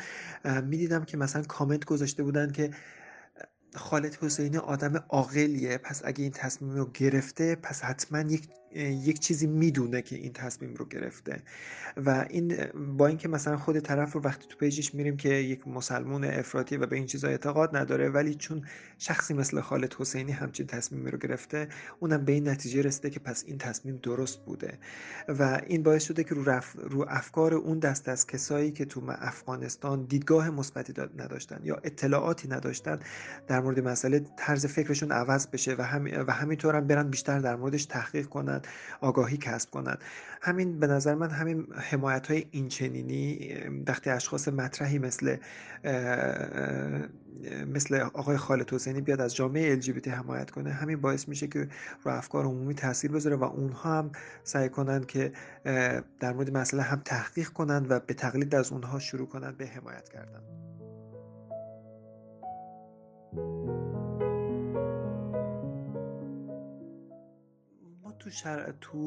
می‌دیدم 0.45 1.05
که 1.05 1.17
مثلا 1.17 1.43
کامنت 1.43 1.85
گذاشته 1.85 2.23
بودن 2.23 2.53
که 2.53 2.71
خالد 3.75 4.15
حسینی 4.15 4.57
آدم 4.57 5.05
عاقلیه 5.09 5.79
پس 5.79 6.03
اگه 6.05 6.23
این 6.23 6.33
تصمیم 6.33 6.71
رو 6.71 6.91
گرفته 6.95 7.55
پس 7.55 7.83
حتما 7.83 8.21
یک 8.21 8.49
یک 8.79 9.19
چیزی 9.19 9.47
می‌دونه 9.47 10.03
که 10.03 10.17
این 10.17 10.33
تصمیم 10.33 10.75
رو 10.75 10.85
گرفته. 10.85 11.43
و 11.97 12.27
این 12.31 12.57
با 12.97 13.07
اینکه 13.07 13.29
مثلا 13.29 13.57
خود 13.57 13.79
طرف 13.79 14.13
رو 14.13 14.21
وقتی 14.21 14.47
تو 14.49 14.57
پیجش 14.57 14.95
میریم 14.95 15.17
که 15.17 15.29
یک 15.29 15.69
مسلمون 15.69 16.25
افراطی 16.25 16.77
و 16.77 16.87
به 16.87 16.97
این 16.97 17.07
چیزا 17.07 17.29
اعتقاد 17.29 17.77
نداره 17.77 18.09
ولی 18.09 18.35
چون 18.35 18.63
شخصی 18.99 19.35
مثل 19.35 19.61
خالد 19.61 19.95
حسینی 19.95 20.33
همچین 20.33 20.67
تصمیمی 20.67 21.11
رو 21.11 21.19
گرفته 21.19 21.69
اونم 22.01 22.25
به 22.25 22.33
این 22.33 22.49
نتیجه 22.49 22.83
رسیده 22.83 23.11
که 23.11 23.21
پس 23.21 23.45
این 23.47 23.59
تصمیم 23.59 24.01
درست 24.03 24.45
بوده. 24.45 24.79
و 25.29 25.61
این 25.67 25.83
باعث 25.83 26.05
شده 26.05 26.25
که 26.25 26.35
رو, 26.35 26.51
رف... 26.51 26.77
رو 26.81 27.07
افکار 27.09 27.55
اون 27.55 27.79
دست 27.79 28.09
از 28.09 28.27
کسایی 28.27 28.71
که 28.71 28.85
تو 28.85 29.01
افغانستان 29.09 30.05
دیدگاه 30.05 30.51
مثبتی 30.51 30.93
نداشتن 31.17 31.61
یا 31.63 31.81
اطلاعاتی 31.85 32.49
نداشتن 32.49 33.01
در 33.47 33.61
مورد 33.61 33.81
مسئله 33.81 34.25
طرز 34.37 34.67
فکرشون 34.67 35.13
عوض 35.13 35.47
بشه 35.47 35.75
و, 35.79 35.83
هم... 35.83 36.05
و 36.27 36.33
همینطور 36.33 36.77
هم 36.77 36.87
برن 36.87 37.11
بیشتر 37.11 37.39
در 37.39 37.57
موردش 37.57 37.85
تحقیق 37.85 38.27
کنن. 38.27 38.60
آگاهی 39.01 39.37
کسب 39.37 39.71
کنند 39.71 39.99
همین 40.43 40.81
به 40.81 40.87
نظر 40.87 41.15
من 41.15 41.31
همین 41.31 41.67
حمایت 41.75 42.27
های 42.27 42.47
اینچنینی 42.51 43.55
وقتی 43.87 44.11
اشخاص 44.11 44.49
مطرحی 44.49 44.99
مثل 44.99 45.37
مثل 47.75 47.95
آقای 47.95 48.37
خالد 48.37 48.75
حسینی 48.75 49.01
بیاد 49.01 49.21
از 49.21 49.37
جامعه 49.37 49.81
LGBT 49.81 50.09
حمایت 50.09 50.51
کنه 50.51 50.73
همین 50.73 51.01
باعث 51.01 51.29
میشه 51.29 51.47
که 51.47 51.69
رو 52.05 52.13
افکار 52.13 52.45
عمومی 52.45 52.75
تاثیر 52.75 53.13
بذاره 53.13 53.37
و 53.37 53.45
اونها 53.45 53.99
هم 53.99 54.11
سعی 54.45 54.69
کنند 54.69 55.07
که 55.07 55.33
در 56.21 56.33
مورد 56.33 56.57
مسئله 56.57 56.83
هم 56.83 57.03
تحقیق 57.05 57.49
کنند 57.49 57.91
و 57.91 58.01
به 58.01 58.15
تقلید 58.15 58.55
از 58.55 58.73
اونها 58.73 58.99
شروع 58.99 59.29
کنند 59.29 59.57
به 59.57 59.67
حمایت 59.67 60.09
کردن. 60.09 60.41
شر... 68.31 68.75
تو 68.81 68.99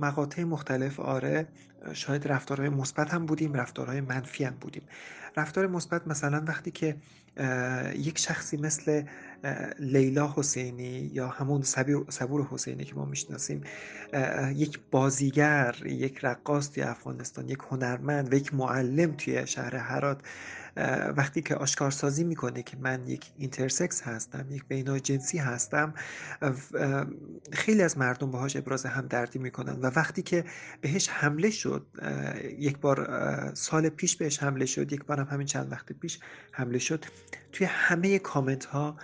مقاطع 0.00 0.44
مختلف 0.44 1.00
آره 1.00 1.48
شاید 1.92 2.28
رفتارهای 2.28 2.68
مثبت 2.68 3.14
هم 3.14 3.26
بودیم 3.26 3.54
رفتارهای 3.54 4.00
منفی 4.00 4.44
هم 4.44 4.54
بودیم. 4.60 4.82
رفتار 5.36 5.66
مثبت 5.66 6.08
مثلا 6.08 6.44
وقتی 6.46 6.70
که 6.70 6.96
یک 7.96 8.18
شخصی 8.18 8.56
مثل 8.56 9.02
لیلا 9.78 10.34
حسینی 10.36 11.10
یا 11.12 11.28
همون 11.28 11.62
صبور 12.08 12.46
حسینی 12.50 12.84
که 12.84 12.94
ما 12.94 13.04
می‌شناسیم 13.04 13.60
یک 14.54 14.80
بازیگر 14.90 15.76
یک 15.86 16.18
رقاص 16.22 16.70
توی 16.70 16.82
افغانستان 16.82 17.48
یک 17.48 17.58
هنرمند 17.70 18.32
و 18.32 18.36
یک 18.36 18.54
معلم 18.54 19.12
توی 19.12 19.46
شهر 19.46 19.76
هرات 19.76 20.20
وقتی 21.16 21.42
که 21.42 21.54
آشکارسازی 21.54 22.24
می‌کنه 22.24 22.62
که 22.62 22.76
من 22.76 23.08
یک 23.08 23.32
اینترسکس 23.36 24.02
هستم 24.02 24.46
یک 24.50 24.64
بینا 24.68 24.98
جنسی 24.98 25.38
هستم 25.38 25.94
خیلی 27.52 27.82
از 27.82 27.98
مردم 27.98 28.30
باهاش 28.30 28.56
ابراز 28.56 28.86
همدردی 28.86 29.38
می‌کنن 29.38 29.72
و 29.72 29.90
وقتی 29.96 30.22
که 30.22 30.44
بهش 30.80 31.08
حمله 31.08 31.50
شد 31.50 31.86
یک 32.58 32.78
بار 32.78 33.54
سال 33.54 33.88
پیش 33.88 34.16
بهش 34.16 34.42
حمله 34.42 34.66
شد 34.66 34.92
یک 34.92 35.04
بار 35.04 35.20
هم 35.20 35.26
همین 35.30 35.46
چند 35.46 35.72
وقت 35.72 35.92
پیش 35.92 36.18
حمله 36.52 36.78
شد 36.78 37.04
توی 37.52 37.66
همه 37.66 38.18
کامنت 38.18 38.64
ها 38.64 38.96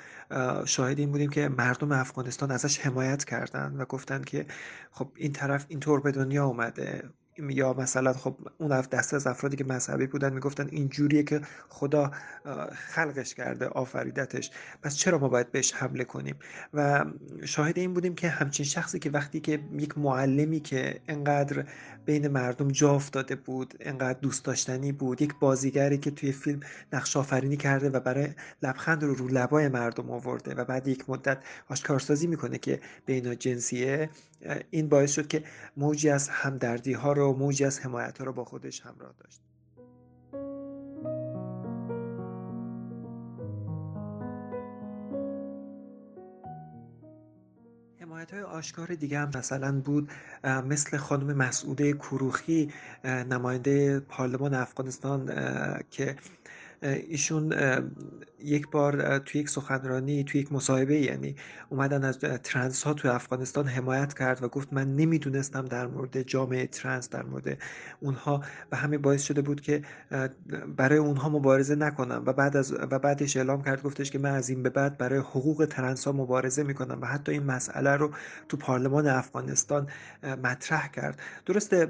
شاهد 0.64 0.98
این 0.98 1.10
بودیم 1.10 1.30
که 1.30 1.48
مردم 1.48 1.92
افغانستان 1.92 2.50
ازش 2.50 2.78
حمایت 2.78 3.24
کردن 3.24 3.74
و 3.76 3.84
گفتن 3.84 4.22
که 4.22 4.46
خب 4.90 5.12
این 5.16 5.32
طرف 5.32 5.66
اینطور 5.68 6.00
به 6.00 6.12
دنیا 6.12 6.46
اومده. 6.46 7.02
یا 7.38 7.72
مثلا 7.72 8.12
خب 8.12 8.36
اون 8.58 8.80
دست 8.80 9.14
از 9.14 9.26
افرادی 9.26 9.56
که 9.56 9.64
مذهبی 9.64 10.06
بودن 10.06 10.32
می‌گفتن 10.32 10.68
این 10.72 10.88
جوریه 10.88 11.22
که 11.22 11.40
خدا 11.68 12.10
خلقش 12.72 13.34
کرده 13.34 13.66
آفریدتش. 13.66 14.50
پس 14.82 14.96
چرا 14.96 15.18
ما 15.18 15.28
باید 15.28 15.52
بهش 15.52 15.72
حمله 15.74 16.04
کنیم؟ 16.04 16.36
و 16.74 17.04
شاهد 17.44 17.78
این 17.78 17.94
بودیم 17.94 18.14
که 18.14 18.28
همچین 18.28 18.66
شخصی 18.66 18.98
که 18.98 19.10
وقتی 19.10 19.40
که 19.40 19.60
یک 19.78 19.98
معلمی 19.98 20.60
که 20.60 21.00
انقدر 21.08 21.64
بین 22.06 22.28
مردم 22.28 22.68
جا 22.68 22.94
افتاده 22.94 23.34
بود 23.34 23.74
انقدر 23.80 24.18
دوست 24.18 24.44
داشتنی 24.44 24.92
بود 24.92 25.22
یک 25.22 25.34
بازیگری 25.40 25.98
که 25.98 26.10
توی 26.10 26.32
فیلم 26.32 26.60
نقش 26.92 27.16
آفرینی 27.16 27.56
کرده 27.56 27.90
و 27.90 28.00
برای 28.00 28.28
لبخند 28.62 29.04
رو 29.04 29.14
رو 29.14 29.28
لبای 29.28 29.68
مردم 29.68 30.10
آورده 30.10 30.54
و 30.54 30.64
بعد 30.64 30.88
یک 30.88 31.10
مدت 31.10 31.38
آشکارسازی 31.68 32.26
می‌کنه 32.26 32.58
که 32.58 32.80
بینا 33.06 33.34
جنسیه 33.34 34.10
این 34.70 34.88
باعث 34.88 35.12
شد 35.12 35.26
که 35.28 35.44
موجی 35.76 36.10
از 36.10 36.28
همدردی 36.28 36.92
ها 36.92 37.12
رو 37.12 37.32
موجی 37.32 37.64
از 37.64 37.80
حمایت 37.80 38.18
ها 38.18 38.24
رو 38.24 38.32
با 38.32 38.44
خودش 38.44 38.80
همراه 38.80 39.14
داشت. 39.18 39.40
حمایت 48.00 48.34
های 48.34 48.42
آشکار 48.42 48.94
دیگه 48.94 49.18
هم 49.18 49.30
مثلا 49.34 49.80
بود 49.80 50.10
مثل 50.44 50.96
خانم 50.96 51.36
مسعوده 51.36 51.92
کروخی 51.92 52.72
نماینده 53.04 54.00
پارلمان 54.00 54.54
افغانستان 54.54 55.32
که 55.90 56.16
ایشون 56.82 57.54
یک 58.40 58.70
بار 58.70 59.18
توی 59.18 59.40
یک 59.40 59.48
سخنرانی 59.48 60.24
توی 60.24 60.40
یک 60.40 60.52
مصاحبه 60.52 61.00
یعنی 61.00 61.36
اومدن 61.68 62.04
از 62.04 62.18
ترنس 62.18 62.82
ها 62.82 62.94
توی 62.94 63.10
افغانستان 63.10 63.66
حمایت 63.66 64.14
کرد 64.14 64.42
و 64.42 64.48
گفت 64.48 64.72
من 64.72 64.96
نمی‌دونستم 64.96 65.64
در 65.64 65.86
مورد 65.86 66.22
جامعه 66.22 66.66
ترنس 66.66 67.08
در 67.08 67.22
مورد 67.22 67.58
اونها 68.00 68.42
و 68.72 68.76
همین 68.76 69.02
باعث 69.02 69.22
شده 69.22 69.42
بود 69.42 69.60
که 69.60 69.82
برای 70.76 70.98
اونها 70.98 71.28
مبارزه 71.28 71.74
نکنم 71.74 72.22
و 72.26 72.32
بعد 72.32 72.56
از 72.56 72.72
و 72.72 72.98
بعدش 72.98 73.36
اعلام 73.36 73.62
کرد 73.62 73.82
گفتش 73.82 74.10
که 74.10 74.18
من 74.18 74.34
از 74.34 74.48
این 74.48 74.62
به 74.62 74.70
بعد 74.70 74.98
برای 74.98 75.18
حقوق 75.18 75.66
ترنس 75.70 76.04
ها 76.04 76.12
مبارزه 76.12 76.62
می‌کنم 76.62 76.98
و 77.00 77.06
حتی 77.06 77.32
این 77.32 77.42
مسئله 77.42 77.90
رو 77.96 78.10
تو 78.48 78.56
پارلمان 78.56 79.06
افغانستان 79.06 79.86
مطرح 80.22 80.88
کرد. 80.88 81.20
درسته 81.46 81.88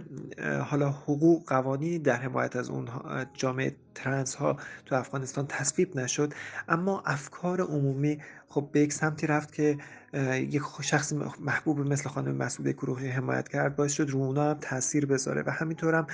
حالا 0.65 0.91
حقوق 0.91 1.49
قوانینی 1.49 1.99
در 1.99 2.17
حمایت 2.17 2.57
از 2.57 2.71
اونها 2.71 3.25
جامعه 3.35 3.77
ترنس 3.95 4.35
ها 4.35 4.57
تو 4.87 4.95
افغانستان 4.95 5.47
تصویب 5.47 5.97
نشد 5.97 6.33
اما 6.69 7.03
افکار 7.07 7.61
عمومی 7.61 8.19
خب 8.49 8.69
به 8.73 8.81
یک 8.81 8.93
سمتی 8.93 9.27
رفت 9.27 9.53
که 9.53 9.79
یک 10.35 10.63
شخص 10.81 11.13
محبوب 11.41 11.81
مثل 11.81 12.09
خانم 12.09 12.35
مسعود 12.35 12.69
گروهی 12.69 13.09
حمایت 13.09 13.49
کرد. 13.49 13.77
باعث 13.77 13.93
شد 13.93 14.11
رو 14.11 14.21
اونا 14.21 14.51
هم 14.51 14.59
تاثیر 14.61 15.07
بذاره 15.07 15.43
و 15.47 15.51
همینطور 15.51 15.95
هم 15.95 16.07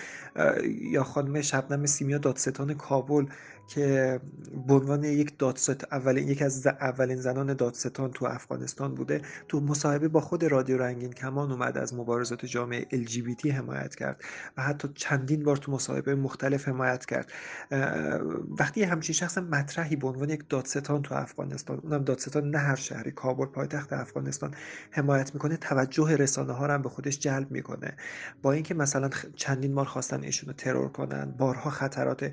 یا 0.80 1.04
خانم 1.04 1.40
شبنم 1.40 1.87
سیمیا 1.87 2.18
دادستان 2.18 2.74
کابل 2.74 3.26
که 3.68 4.20
به 4.66 4.74
عنوان 4.74 5.05
یک 5.05 5.38
دادست 5.38 5.85
اولین 5.92 6.29
یک 6.29 6.42
از 6.42 6.66
اولین 6.66 7.16
زنان 7.16 7.55
دادستان 7.55 8.11
تو 8.11 8.24
افغانستان 8.27 8.94
بوده 8.94 9.22
تو 9.48 9.61
مصاحبه 9.61 10.09
با 10.09 10.20
خود 10.20 10.44
رادیو 10.44 10.79
رنگین 10.79 11.12
کمان 11.12 11.53
اومد 11.53 11.79
از 11.79 11.94
مبارزات 11.94 12.46
جامعه 12.46 12.85
LGBT 12.92 13.46
حمایت 13.46 13.94
کرد 13.94 14.22
و 14.57 14.62
حتی 14.62 14.88
چندین 14.94 15.42
بار 15.42 15.57
تو 15.57 15.72
مصاحبه 15.72 16.14
مختلف 16.14 16.68
حمایت 16.68 17.07
کرد. 17.07 17.33
وقتی 18.59 18.83
همچین 18.83 19.14
شخص 19.14 19.38
مطرحی 19.38 19.96
به 19.96 20.09
عنوان 20.09 20.31
یک 20.31 20.44
دادستان 20.48 21.03
تو 21.03 21.14
افغانستان 21.14 21.81
اونم 21.83 22.05
دادستان 22.05 22.50
نه 22.50 22.59
هر 22.59 22.77
شهری 22.77 23.11
کابل 23.11 23.46
پایتخت 23.46 23.92
افغانستان 23.92 24.55
حمایت 24.90 25.35
می‌کنه 25.35 25.57
توجه 25.57 26.16
رسانه 26.16 26.53
ها 26.53 26.66
هم 26.66 26.83
به 26.83 26.88
خودش 26.88 27.18
جلب 27.18 27.50
می‌کنه. 27.50 27.96
با 28.42 28.53
اینکه 28.53 28.74
مثلا 28.74 29.11
چندین 29.37 29.74
بار 29.74 29.85
خواستن 29.85 30.22
ایشونو 30.22 30.53
ترور 30.53 30.88
کنن 30.88 31.35
بارها 31.38 31.70
خطرات 31.70 32.31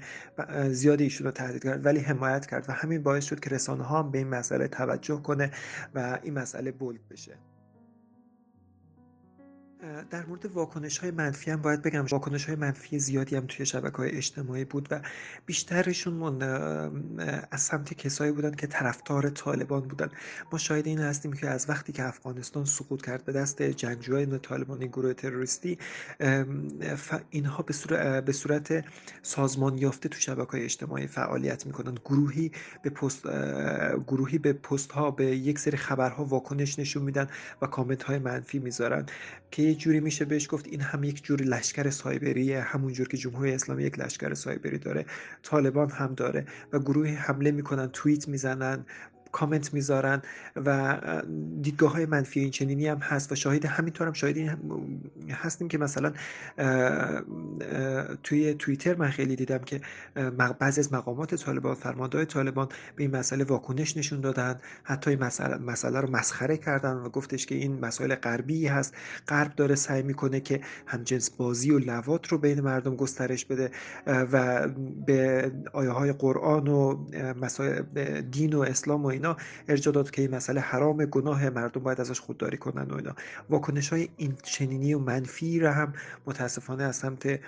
زیادی 0.70 1.10
تهدید 1.30 1.64
کرد 1.64 1.86
ولی 1.86 2.00
حمایت 2.00 2.46
کرد 2.46 2.66
و 2.70 2.72
همین 2.72 3.04
باعث 3.04 3.26
شد 3.26 3.40
که 3.40 3.50
رسانه 3.50 3.84
ها 3.84 4.00
هم 4.00 4.12
به 4.12 4.18
این 4.18 4.28
مسئله 4.28 4.68
توجه 4.68 5.22
کنه 5.22 5.52
و 5.96 6.20
این 6.24 6.34
مسئله 6.34 6.72
بولد 6.72 7.08
بشه. 7.10 7.51
در 10.10 10.26
مورد 10.26 10.46
واکنش 10.46 10.98
های 10.98 11.12
منفی 11.12 11.52
هم 11.52 11.62
باید 11.62 11.82
بگم 11.82 12.06
واکنش 12.06 12.46
های 12.46 12.56
منفی 12.56 13.00
زیادی 13.00 13.36
هم 13.36 13.46
توی 13.48 13.66
شبکه 13.66 13.98
های 13.98 14.12
اجتماعی 14.12 14.66
بود 14.66 14.88
و 14.92 15.02
بیشترشون 15.46 16.42
از 17.52 17.62
سمت 17.62 17.94
کسایی 17.94 18.32
بودن 18.32 18.52
که 18.52 18.68
طرفدار 18.68 19.30
طالبان 19.30 19.82
بودن. 19.82 20.10
ما 20.52 20.58
شاهد 20.58 20.88
این 20.88 21.00
هستیم 21.00 21.34
که 21.34 21.50
از 21.50 21.70
وقتی 21.70 21.94
که 21.94 22.04
افغانستان 22.04 22.66
سقوط 22.66 23.06
کرد 23.06 23.26
به 23.26 23.32
دست 23.32 23.62
جنگجوهای 23.62 24.26
طالبانی 24.26 24.88
گروه 24.88 25.14
تروریستی 25.14 25.78
اینها 27.30 27.66
به 28.26 28.34
صورت 28.34 28.86
سازمان 29.22 29.78
یافته 29.78 30.10
تو 30.10 30.20
شبکه 30.20 30.52
های 30.52 30.64
اجتماعی 30.64 31.08
فعالیت 31.08 31.66
می‌کنن 31.66 31.98
گروهی 32.06 32.52
به 32.84 32.90
پست 32.90 33.28
گروهی 34.08 34.38
به 34.38 34.54
پست 34.54 34.92
ها 34.92 35.12
به 35.12 35.26
یک 35.26 35.60
سری 35.60 35.78
خبرها 35.78 36.26
واکنش 36.26 36.80
نشون 36.80 37.04
میدن 37.04 37.28
و 37.62 37.68
کامنت 37.68 38.04
های 38.04 38.20
منفی 38.20 38.60
می‌ذارن 38.60 39.06
که 39.52 39.71
یه 39.72 39.78
جوری 39.78 40.00
میشه 40.00 40.26
بهش 40.26 40.48
گفت 40.52 40.68
این 40.68 40.82
هم 40.82 41.04
یک 41.04 41.24
جوری 41.24 41.46
لشکر 41.46 41.90
سایبریه 41.90 42.62
همون 42.62 42.94
جور 42.94 43.08
که 43.08 43.18
جمهوری 43.18 43.54
اسلامی 43.54 43.84
یک 43.84 44.00
لشکر 44.00 44.34
سایبری 44.34 44.78
داره 44.78 45.06
طالبان 45.44 45.90
هم 45.90 46.14
داره 46.14 46.46
و 46.74 46.80
گروهی 46.80 47.14
حمله 47.16 47.52
می‌کنن 47.52 47.88
توییت 47.88 48.28
می‌زنن 48.28 48.86
کامنت 49.32 49.74
می‌ذارن 49.74 50.22
و 50.66 50.98
دیدگاه 51.62 51.92
های 51.92 52.06
منفی 52.06 52.40
این 52.40 52.52
چنینی 52.52 52.88
هم 52.88 52.98
هست 52.98 53.32
و 53.32 53.36
شاهد 53.36 53.66
همینطور 53.66 54.08
هم 54.08 54.14
شاهد 54.14 54.38
هستیم 55.30 55.68
که 55.68 55.78
مثلا 55.78 56.14
توی 58.24 58.54
توییتر 58.54 58.96
من 58.96 59.10
خیلی 59.10 59.36
دیدم 59.36 59.58
که 59.58 59.82
بعضی 60.60 60.82
از 60.82 60.94
مقامات 60.94 61.36
طالبان 61.36 61.76
فرمانده 61.76 62.26
طالبان 62.26 62.68
به 62.96 63.04
این 63.04 63.16
مسئله 63.16 63.44
واکنش 63.44 63.98
نشون 63.98 64.22
دادن 64.22 64.60
حتی 64.84 65.10
این 65.10 65.24
مسئله, 65.24 65.58
مسئله 65.58 66.00
رو 66.00 66.12
مسخره 66.12 66.58
کردن 66.58 66.94
و 66.94 67.10
گفتش 67.10 67.46
که 67.46 67.56
این 67.56 67.80
مسائل 67.80 68.16
غربی 68.16 68.68
هست. 68.68 68.94
غرب 69.28 69.56
داره 69.56 69.76
سعی 69.76 70.04
می‌کنه 70.04 70.40
که 70.40 70.62
همجنس 70.86 71.30
بازی 71.30 71.72
و 71.72 71.80
لوات 71.80 72.28
رو 72.28 72.38
بین 72.38 72.62
مردم 72.62 72.96
گسترش 72.96 73.46
بده 73.46 73.72
و 74.08 74.68
به 75.06 75.52
آیه 75.74 75.90
های 75.90 76.12
قرآن 76.12 76.68
و 76.68 77.06
مسائل 77.42 77.82
دین 78.22 78.54
و 78.54 78.62
اسلام 78.62 79.06
و 79.06 79.08
اینا 79.22 79.38
ارجا 79.68 79.92
داد 79.92 80.12
که 80.12 80.22
این 80.22 80.36
مسئله 80.36 80.62
حرام 80.62 81.06
گناه 81.06 81.50
مردم 81.50 81.84
باید 81.84 82.02
ازش 82.02 82.20
خودداری 82.20 82.58
کنن 82.58 82.84
و 82.84 82.96
اینا. 82.96 83.16
واکنش 83.50 83.90
های 83.90 84.10
این 84.18 84.38
چنینی 84.44 84.94
و 84.94 85.00
منفی 85.00 85.60
را 85.60 85.74
هم 85.74 85.94
متاسفانه 86.26 86.84
از 86.84 86.96
سمت 86.96 87.40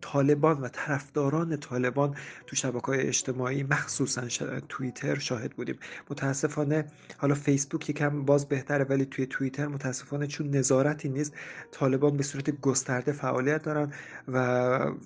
طالبان 0.00 0.60
و 0.60 0.68
طرفداران 0.68 1.56
طالبان 1.56 2.16
تو 2.46 2.56
شبکه 2.56 2.86
های 2.86 3.00
اجتماعی 3.00 3.62
مخصوصا 3.62 4.22
توییتر 4.68 5.18
شاهد 5.18 5.52
بودیم. 5.52 5.78
متاسفانه 6.10 6.84
حالا 7.18 7.34
فیسبوک 7.34 7.90
یکم 7.90 8.24
باز 8.24 8.48
بهتره 8.48 8.84
ولی 8.84 9.04
توی 9.04 9.26
توییتر 9.26 9.66
متاسفانه 9.66 10.26
چون 10.26 10.50
نظارتی 10.50 11.08
نیست 11.08 11.32
طالبان 11.72 12.16
به 12.16 12.22
صورت 12.22 12.60
گسترده 12.60 13.12
فعالیت 13.12 13.62
دارن 13.62 13.92
و, 14.28 14.38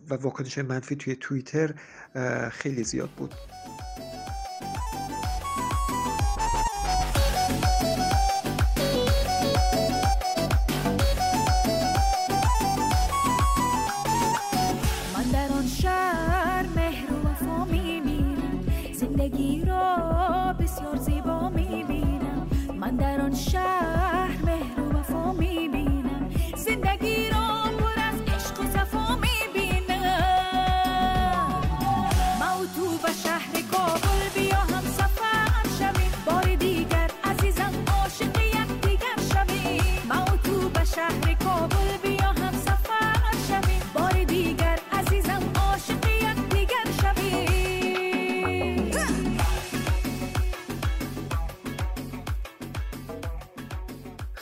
و 0.08 0.14
واکنش 0.14 0.58
منفی 0.58 0.96
توی 0.96 1.16
توییتر 1.16 1.74
خیلی 2.50 2.84
زیاد 2.84 3.10
بود. 3.10 3.34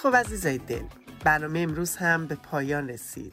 خب 0.08 0.16
عزیزای 0.16 0.58
دل 0.58 0.84
برنامه 1.24 1.60
امروز 1.60 1.96
هم 1.96 2.26
به 2.26 2.34
پایان 2.34 2.88
رسید. 2.88 3.32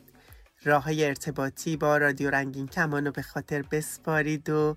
راه 0.64 0.84
های 0.84 1.06
ارتباطی 1.06 1.78
با 1.78 1.98
رادیو 1.98 2.30
رنگین 2.30 2.68
کمان 2.68 3.06
رو 3.06 3.12
به 3.12 3.22
خاطر 3.22 3.62
بسپارید 3.62 4.50
و 4.50 4.76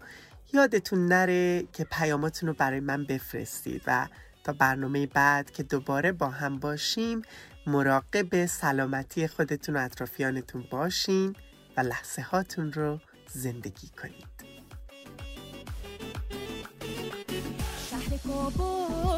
یادتون 0.52 1.06
نره 1.06 1.64
که 1.72 1.84
پیاماتون 1.84 2.48
رو 2.48 2.54
برای 2.54 2.80
من 2.80 3.04
بفرستید 3.04 3.82
و 3.86 4.08
تا 4.44 4.52
برنامه 4.52 5.06
بعد 5.06 5.50
که 5.50 5.62
دوباره 5.62 6.12
با 6.12 6.28
هم 6.28 6.58
باشیم 6.58 7.22
مراقب 7.66 8.46
سلامتی 8.46 9.28
خودتون 9.28 9.76
و 9.76 9.84
اطرافیانتون 9.84 10.64
باشین 10.70 11.36
و 11.76 11.80
لحظه 11.80 12.22
هاتون 12.22 12.72
رو 12.72 13.00
زندگی 13.28 13.88
کنید. 13.88 14.38
کابل 18.26 19.17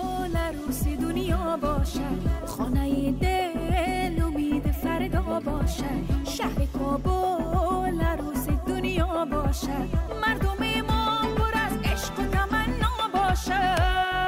عروسی 0.71 0.97
دنیا 0.97 1.57
باشد. 1.63 2.47
خانه 2.47 3.13
دل 3.13 4.23
امید 4.23 4.71
فردا 4.71 5.41
باشد. 5.41 6.25
شهر 6.25 6.67
کابل 6.79 8.01
عروسی 8.01 8.59
دنیا 8.67 9.25
باشد. 9.25 9.89
مردم 10.27 10.83
ما 10.89 11.19
پر 11.37 11.53
از 11.55 11.73
عشق 11.85 12.19
و 12.19 12.25
تمنا 12.25 13.09
باشد. 13.13 14.20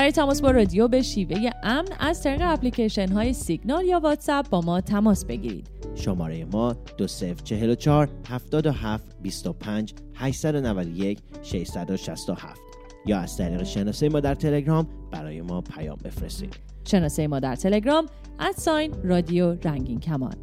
برای 0.00 0.12
تماس 0.12 0.40
با 0.40 0.50
رادیو 0.50 0.88
به 0.88 1.02
شیوه 1.02 1.50
امن 1.62 1.88
از 1.98 2.22
طریق 2.22 2.40
اپلیکیشن 2.44 3.08
های 3.08 3.32
سیگنال 3.32 3.84
یا 3.84 4.00
واتساپ 4.00 4.48
با 4.48 4.60
ما 4.60 4.80
تماس 4.80 5.24
بگیرید. 5.24 5.68
شماره 5.94 6.44
ما 6.44 6.72
2044 6.98 8.08
77 8.28 9.04
25 9.22 9.94
891 10.14 11.18
667 11.42 12.60
یا 13.06 13.18
از 13.18 13.36
طریق 13.36 13.62
شناسه 13.62 14.08
ما 14.08 14.20
در 14.20 14.34
تلگرام 14.34 14.86
برای 15.10 15.40
ما 15.40 15.60
پیام 15.60 15.98
بفرستید. 16.04 16.56
شناسه 16.84 17.28
ما 17.28 17.40
در 17.40 17.56
تلگرام 17.56 18.06
ادساین 18.38 18.94
رادیو 19.04 19.54
رنگین 19.64 20.00
کمان. 20.00 20.34